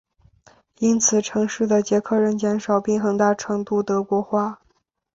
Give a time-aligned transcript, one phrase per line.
[0.79, 4.59] 因此城市的捷克人减少并很大程度德国化。